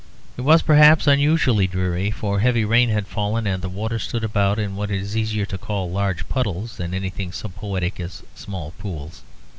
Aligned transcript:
It 0.35 0.41
was 0.41 0.63
perhaps 0.63 1.05
unusually 1.05 1.67
dreary; 1.67 2.09
for 2.09 2.39
heavy 2.39 2.65
rain 2.65 2.89
had 2.89 3.05
fallen; 3.05 3.45
and 3.45 3.61
the 3.61 3.69
water 3.69 3.99
stood 3.99 4.23
about 4.23 4.57
in 4.57 4.75
what 4.75 4.89
it 4.89 4.99
is 4.99 5.15
easier 5.15 5.45
to 5.45 5.59
call 5.59 5.91
large 5.91 6.27
puddles 6.27 6.77
than 6.77 6.95
anything 6.95 7.31
so 7.31 7.49
poetic 7.49 7.99
as 7.99 8.23
small 8.33 8.71
pools. 8.79 9.21